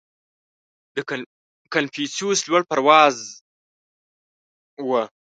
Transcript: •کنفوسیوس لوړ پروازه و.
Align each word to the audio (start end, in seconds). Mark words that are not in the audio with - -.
•کنفوسیوس 1.73 2.39
لوړ 2.49 2.61
پروازه 2.71 3.25
و. 4.87 4.89